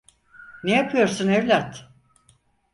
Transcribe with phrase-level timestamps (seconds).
[0.63, 1.89] Ne yapıyorsun evlat?